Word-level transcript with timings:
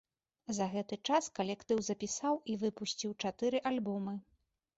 За 0.57 0.65
гэты 0.75 0.97
час 1.09 1.23
калектыў 1.39 1.81
запісаў 1.89 2.41
і 2.55 2.57
выпусціў 2.65 3.15
чатыры 3.27 3.61
альбомы. 3.73 4.17